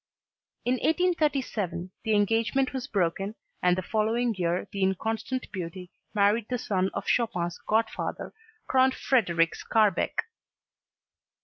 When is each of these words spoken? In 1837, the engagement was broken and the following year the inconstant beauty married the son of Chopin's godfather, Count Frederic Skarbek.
In 0.65 0.77
1837, 0.79 1.91
the 2.03 2.15
engagement 2.15 2.73
was 2.73 2.87
broken 2.87 3.35
and 3.61 3.77
the 3.77 3.83
following 3.83 4.33
year 4.33 4.67
the 4.71 4.81
inconstant 4.81 5.51
beauty 5.51 5.91
married 6.15 6.47
the 6.49 6.57
son 6.57 6.89
of 6.95 7.05
Chopin's 7.07 7.59
godfather, 7.67 8.33
Count 8.67 8.95
Frederic 8.95 9.53
Skarbek. 9.53 10.23